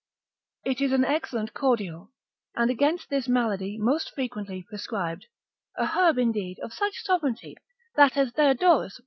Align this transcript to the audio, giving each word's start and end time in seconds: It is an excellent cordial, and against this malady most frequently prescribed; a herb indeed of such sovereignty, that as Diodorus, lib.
It 0.65 0.81
is 0.81 0.93
an 0.93 1.05
excellent 1.05 1.53
cordial, 1.53 2.11
and 2.55 2.71
against 2.71 3.11
this 3.11 3.27
malady 3.27 3.77
most 3.77 4.09
frequently 4.15 4.63
prescribed; 4.67 5.27
a 5.77 5.85
herb 5.85 6.17
indeed 6.17 6.57
of 6.63 6.73
such 6.73 7.03
sovereignty, 7.03 7.55
that 7.95 8.17
as 8.17 8.31
Diodorus, 8.33 8.97
lib. 8.99 8.99